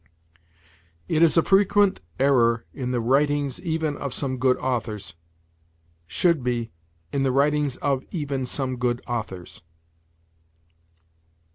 "It 1.07 1.21
is 1.21 1.37
a 1.37 1.43
frequent 1.43 2.01
error 2.19 2.65
in 2.73 2.89
the 2.89 2.99
writings 2.99 3.59
even 3.61 3.95
of 3.97 4.15
some 4.15 4.37
good 4.39 4.57
authors": 4.57 5.13
should 6.07 6.41
be, 6.43 6.71
"in 7.13 7.21
the 7.21 7.31
writings 7.31 7.75
of 7.83 8.03
even 8.09 8.47
some 8.47 8.77
good 8.77 9.01
authors." 9.05 9.61